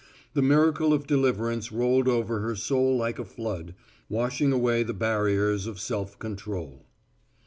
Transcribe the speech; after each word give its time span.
The 0.33 0.41
miracle 0.41 0.93
of 0.93 1.05
deliverance 1.05 1.71
rolled 1.71 2.07
over 2.07 2.39
her 2.39 2.55
soul 2.55 2.97
like 2.97 3.19
a 3.19 3.23
flood, 3.23 3.75
washing 4.09 4.51
away 4.51 4.81
the 4.81 4.95
barriers 4.95 5.67
of 5.67 5.79
self 5.79 6.17
control. 6.17 6.87